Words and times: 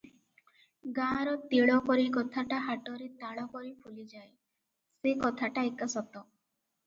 ଗାଁର 0.99 1.33
ତିଳପରି 1.51 2.05
କଥାଟା 2.15 2.61
ହାଟରେ 2.69 3.09
ତାଳପରି 3.25 3.71
ଫୁଲିଯାଏ, 3.83 4.25
ସେ 5.03 5.13
କଥାଟା 5.27 5.67
ଏକା 5.71 5.89
ସତ। 5.95 6.25